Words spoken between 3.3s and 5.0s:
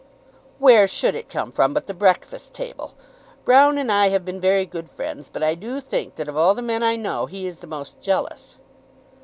Broune and I have been very good